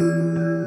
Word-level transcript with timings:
Música 0.00 0.59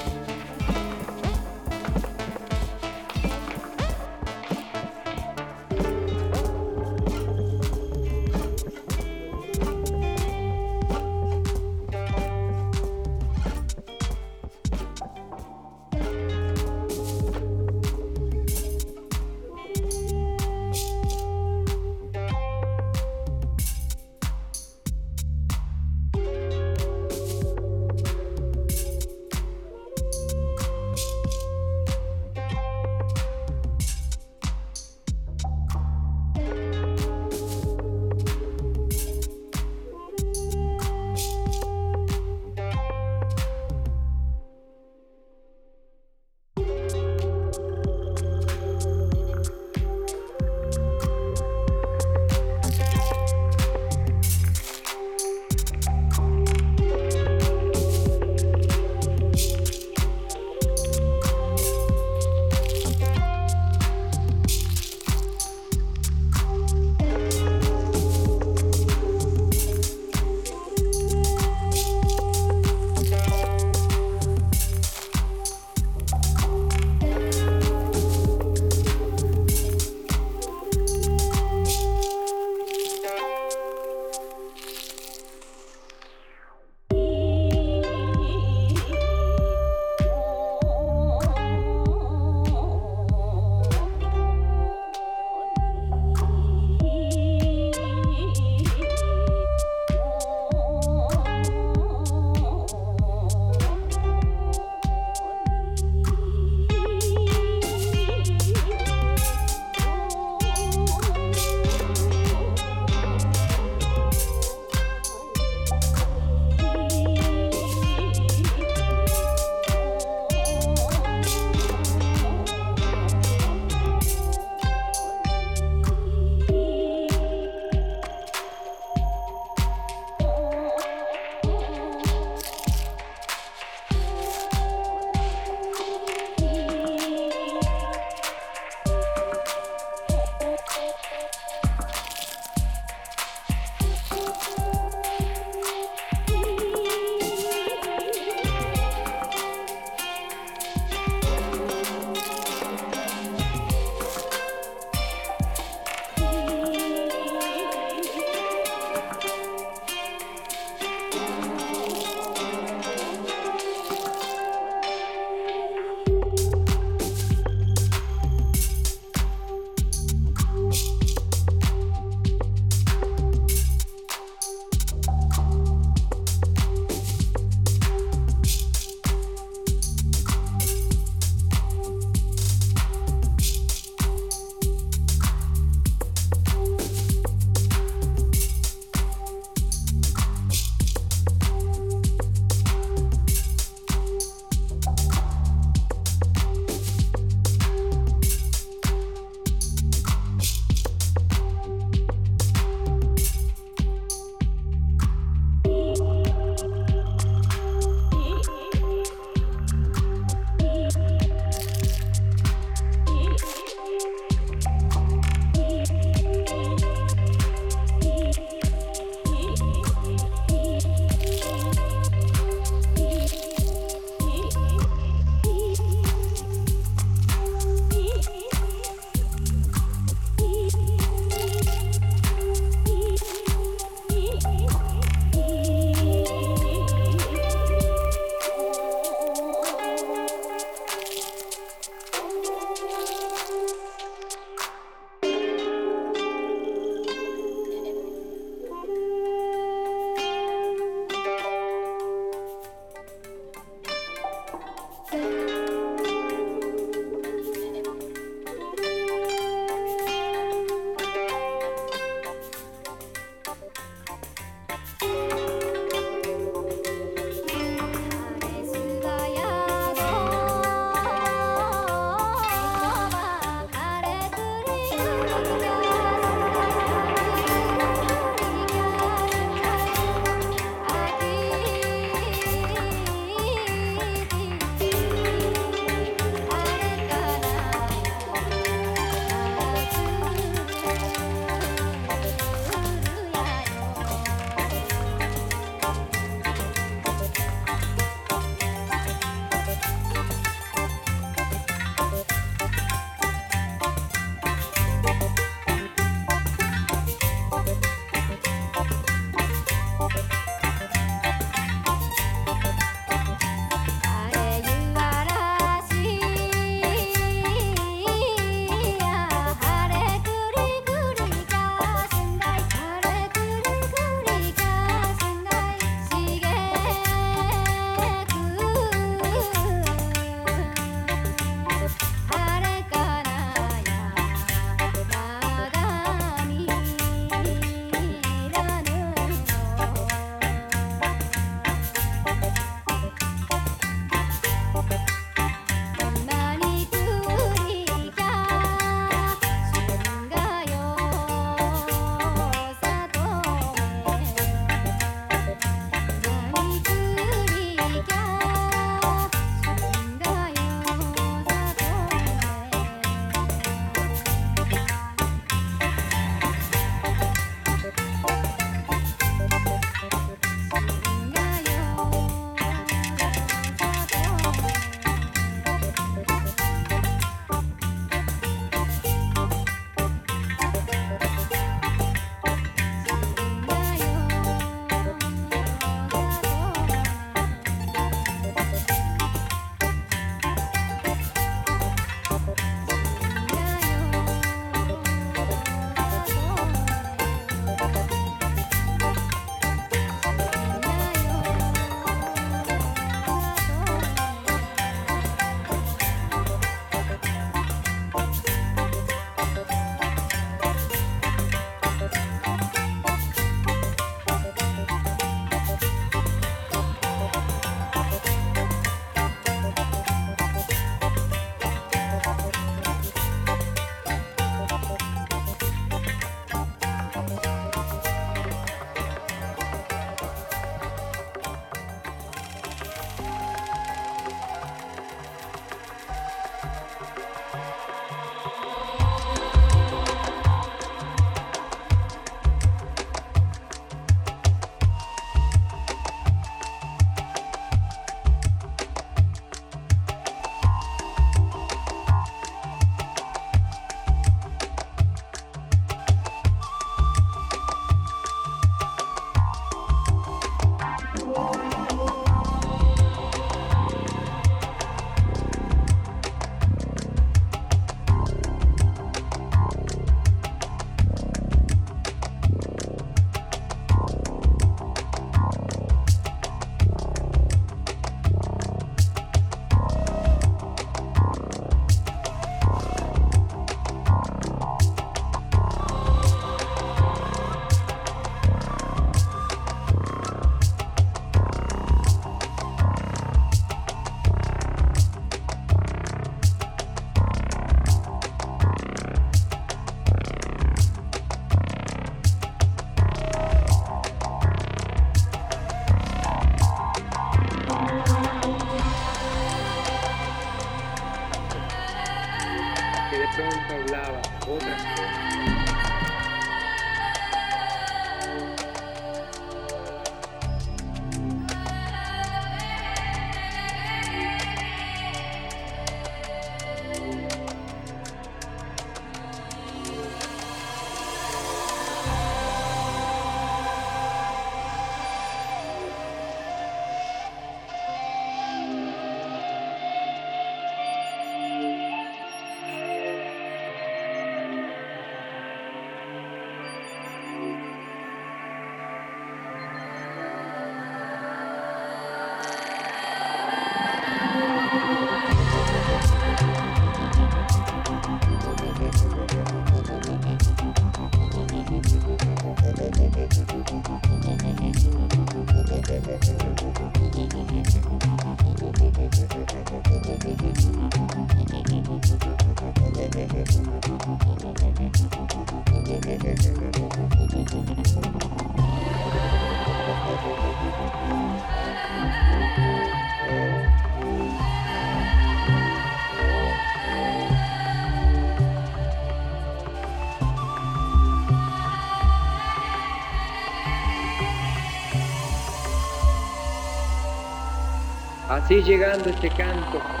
Así 598.31 598.63
llegando 598.63 599.09
este 599.09 599.29
canto. 599.29 600.00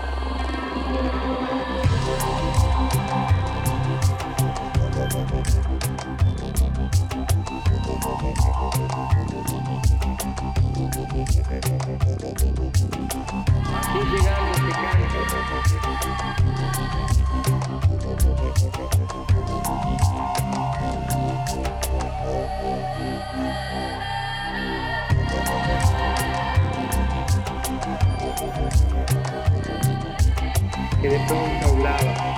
Que 31.01 31.09
de 31.09 31.19
pronto 31.27 31.67
hablaba. 31.67 32.31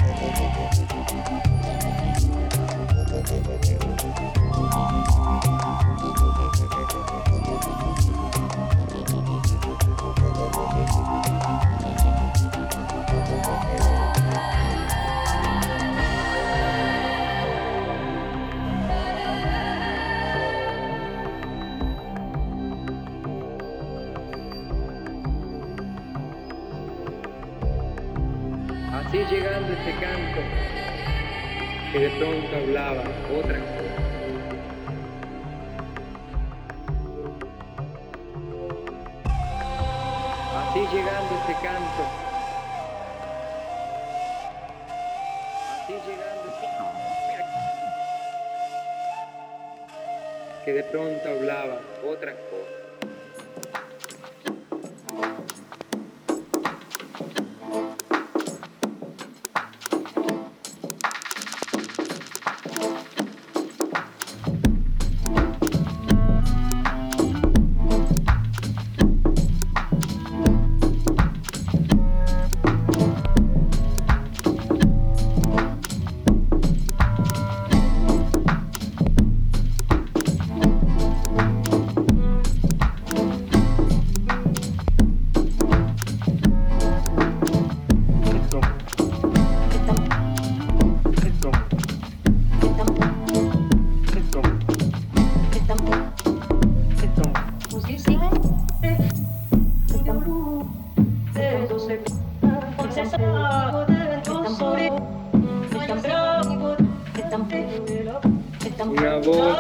Una 109.04 109.18
voz 109.18 109.60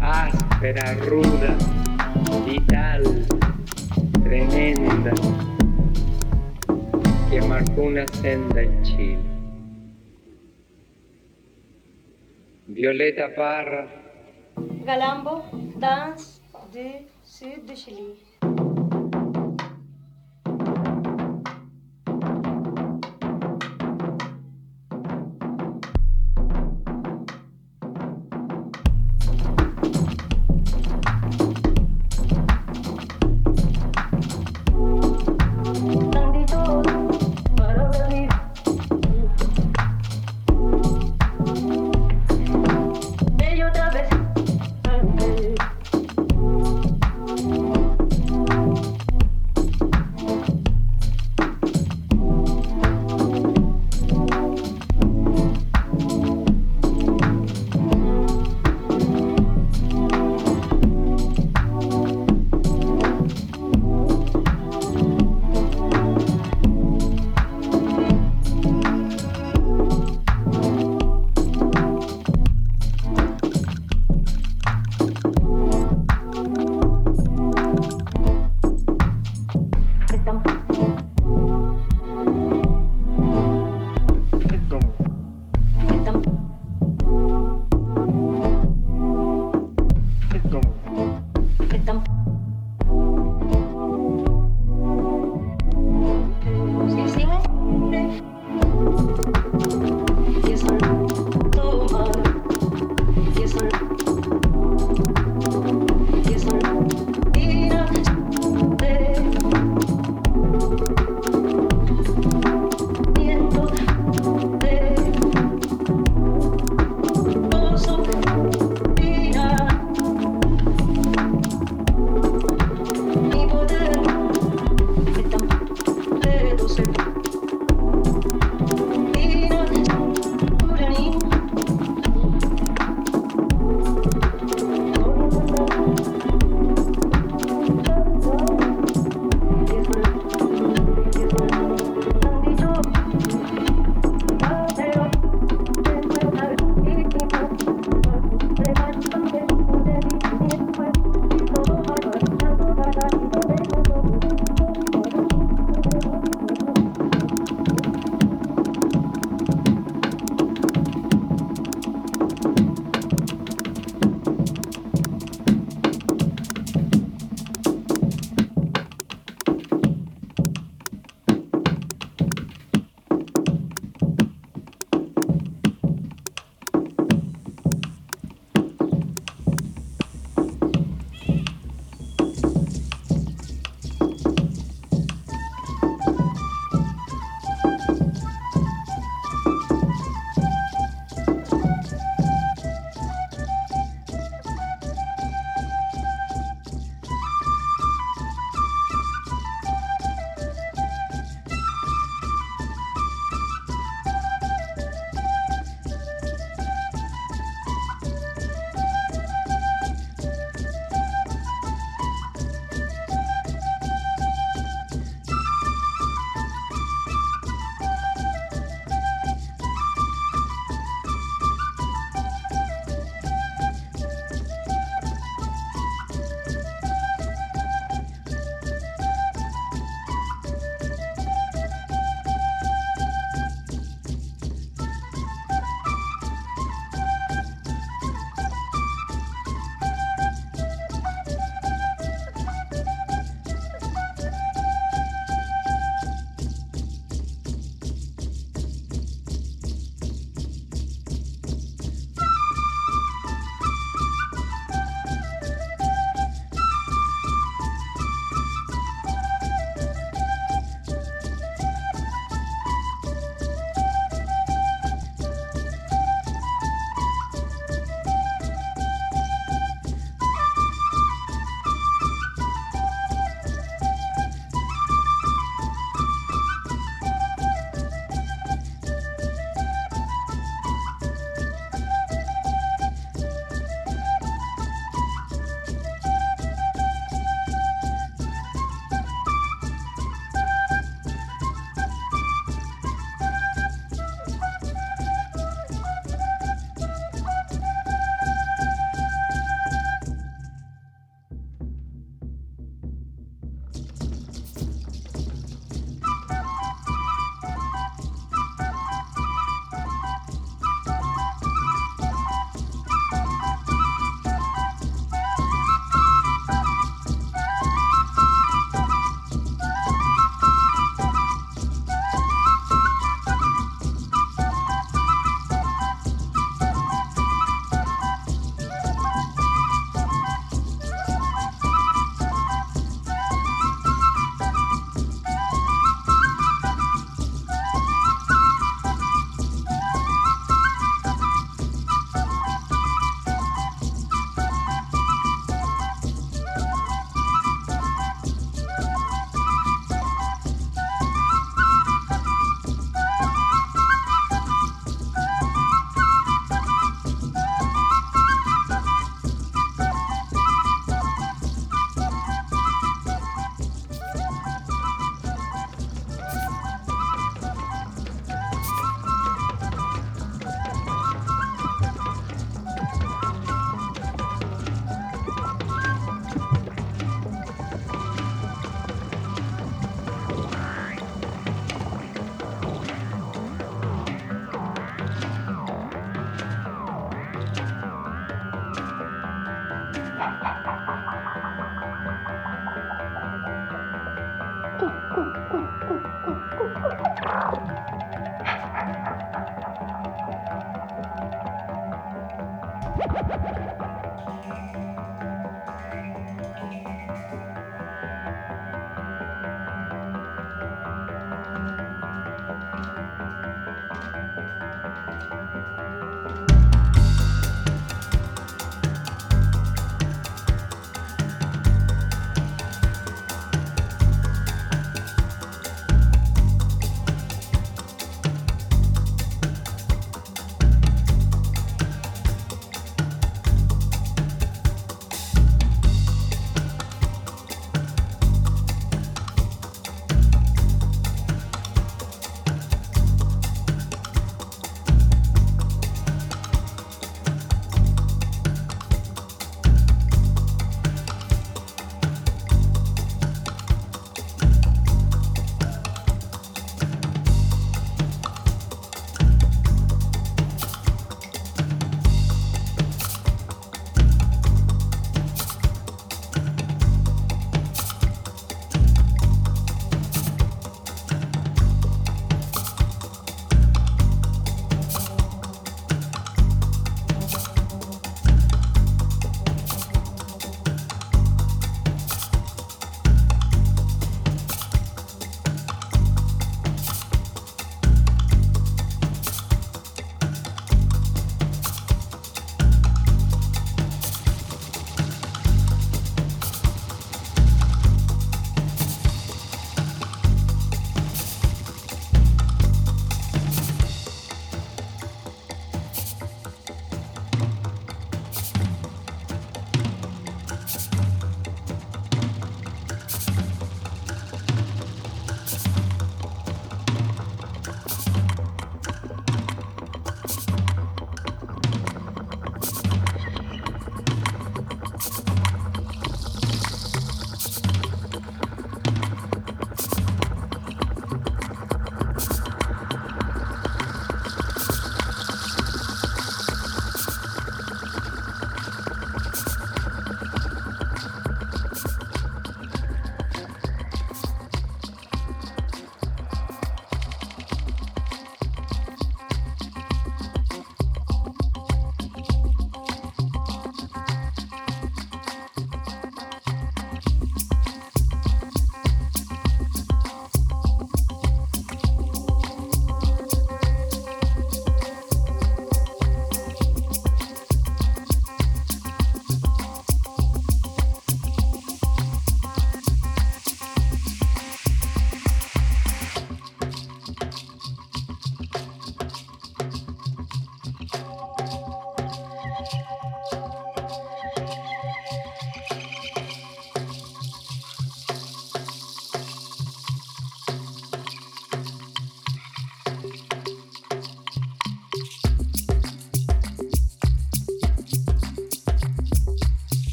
áspera, 0.00 0.94
ruda, 1.00 1.58
vital, 2.46 3.26
tremenda, 4.22 5.10
que 7.28 7.42
marcó 7.42 7.82
una 7.82 8.06
senda 8.06 8.62
en 8.62 8.82
Chile. 8.84 9.18
Violeta 12.68 13.34
Parra, 13.34 13.88
Galambo, 14.84 15.44
danse 15.74 16.40
du 16.72 17.04
sud 17.24 17.66
de 17.66 17.74
Chili. 17.74 18.25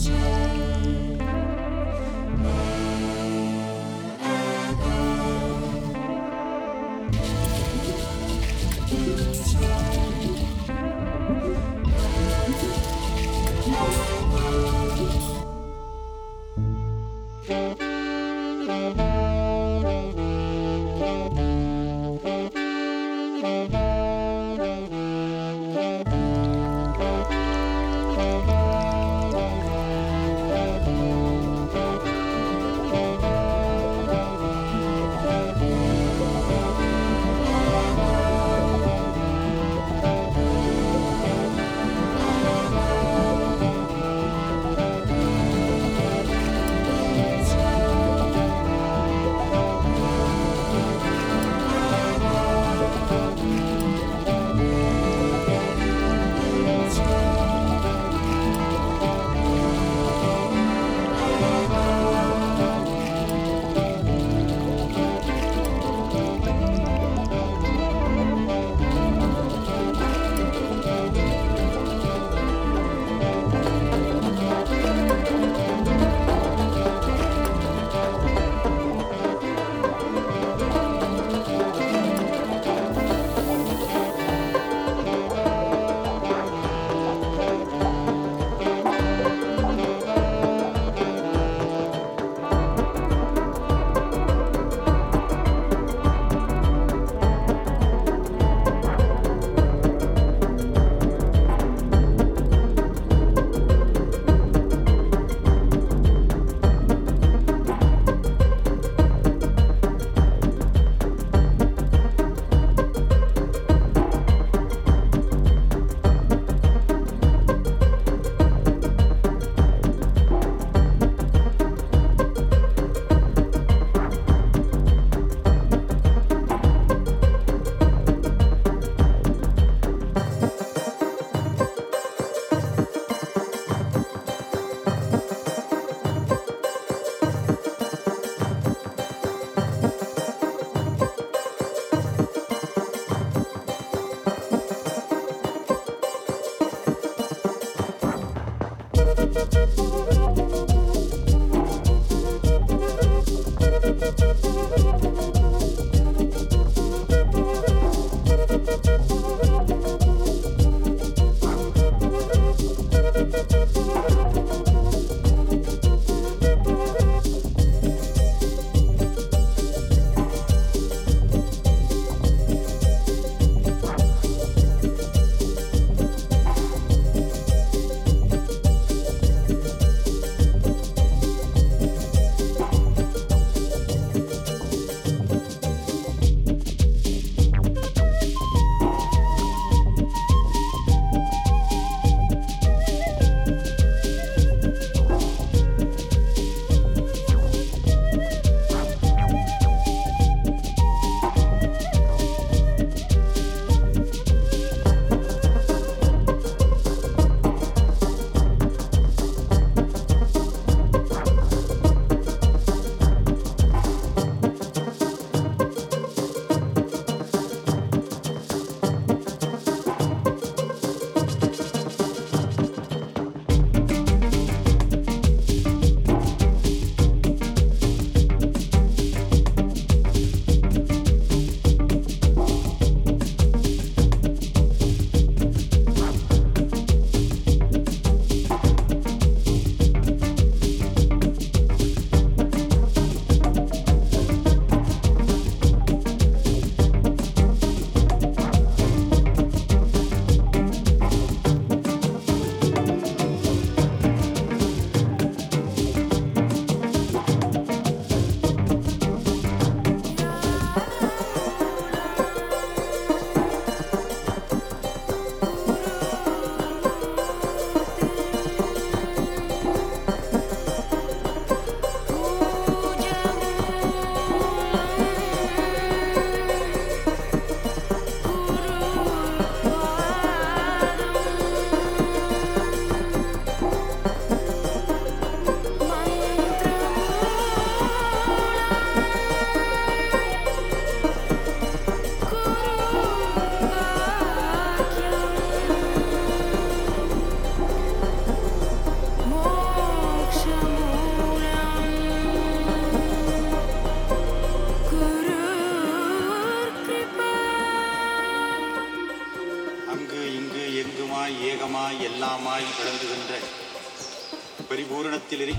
Jones. 0.00 0.29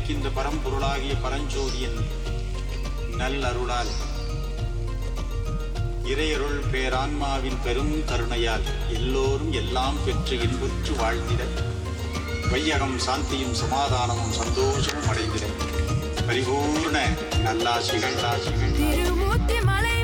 இருக்கின்ற 0.01 0.29
பரம்பொருளாகிய 0.29 1.13
பரஞ்சோதியின் 1.23 1.97
நல்லருளால் 3.17 3.91
இறையருள் 6.03 6.61
பேரான்மாவின் 6.71 7.59
பெரும் 7.63 8.03
கருணையால் 8.05 8.65
எல்லோரும் 8.89 9.51
எல்லாம் 9.51 9.97
பெற்று 10.05 10.39
இன்புற்று 10.41 10.95
வாழ்ந்திட 10.95 11.41
வையகம் 12.51 12.97
சாந்தியும் 12.97 13.53
சமாதானமும் 13.53 14.31
சந்தோஷமும் 14.31 15.07
அடைந்திட. 15.07 15.45
பரிபூர்ண 16.27 16.97
நல்லாசிகள் 17.43 18.17
திருமூர்த்தி 18.77 19.61
மலை 19.61 20.00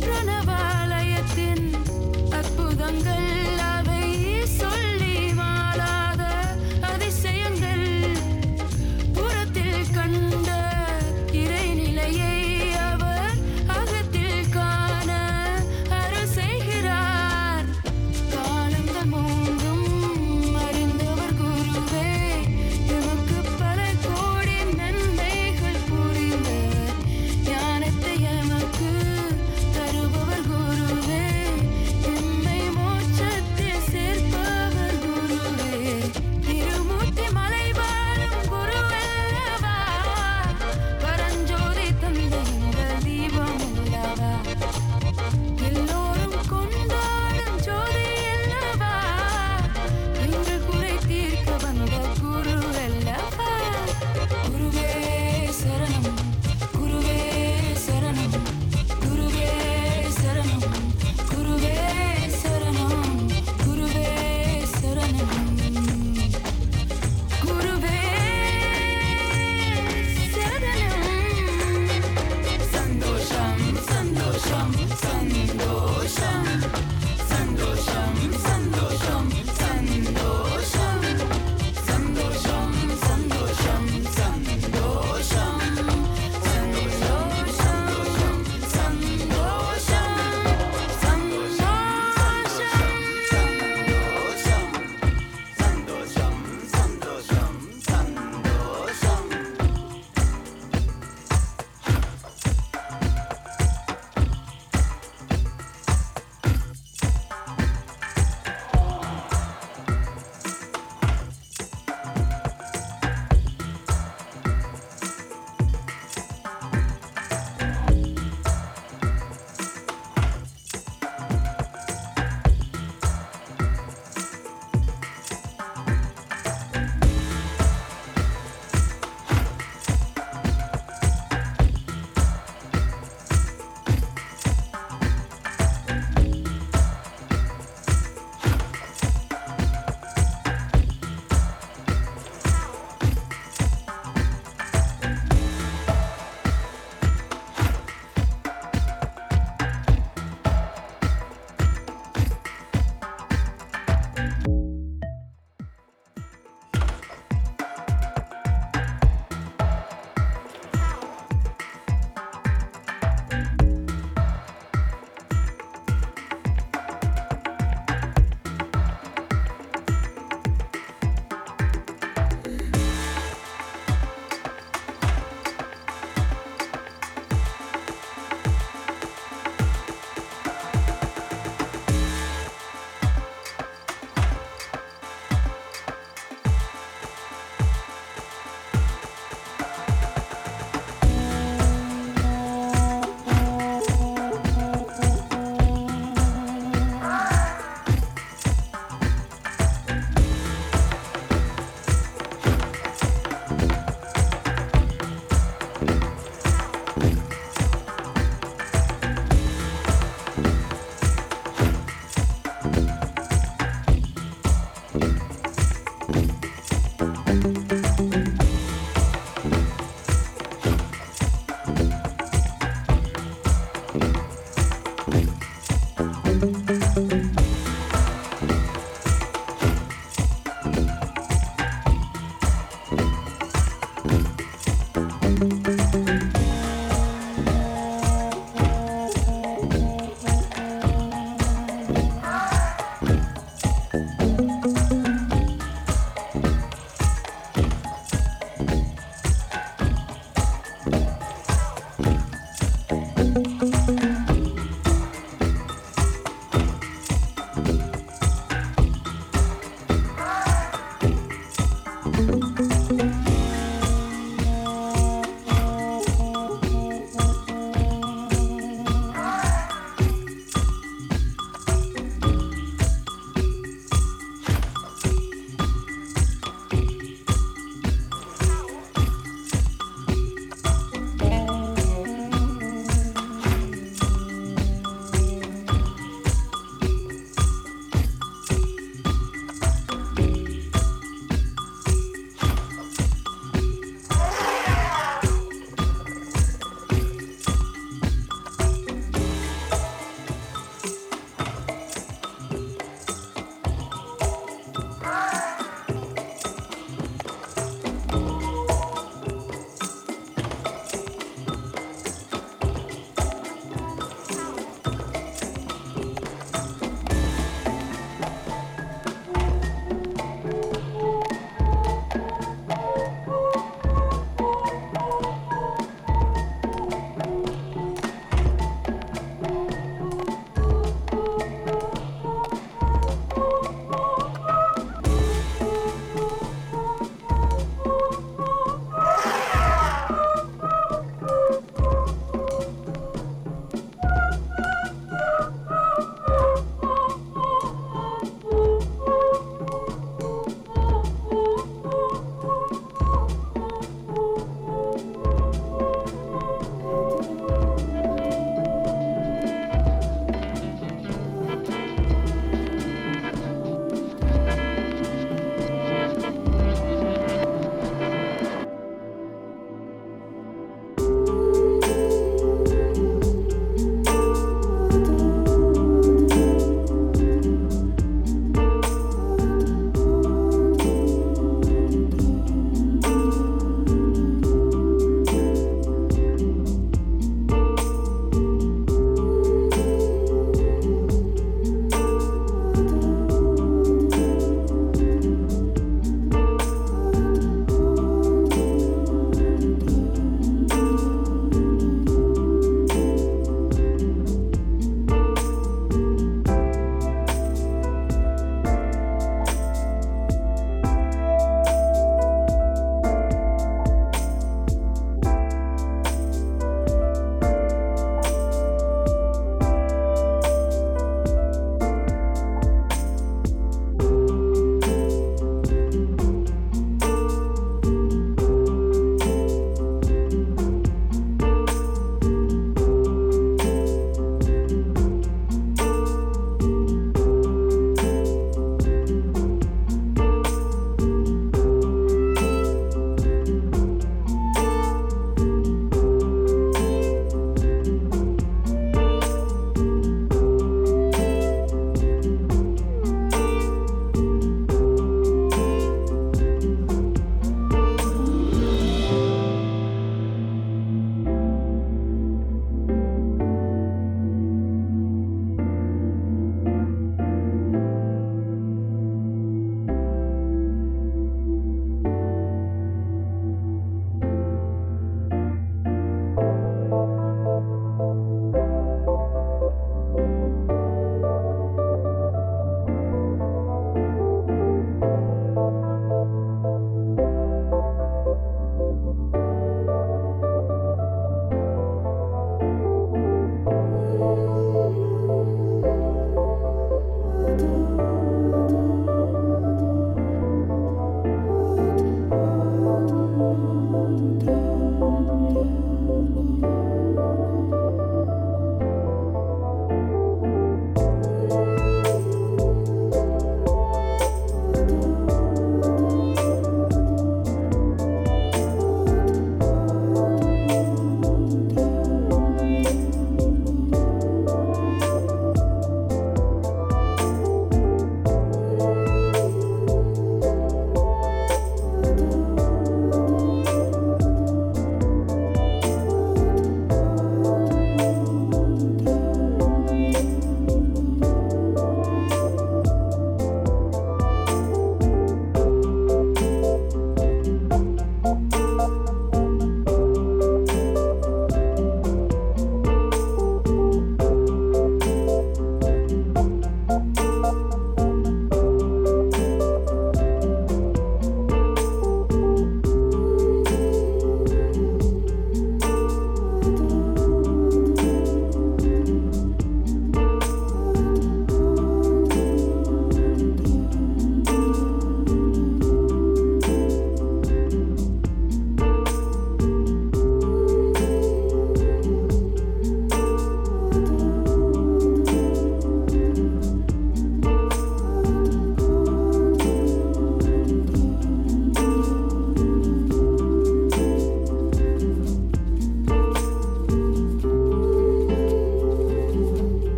பிரணவாலயத்தின் 0.00 1.66
அற்புதங்கள். 2.30 3.35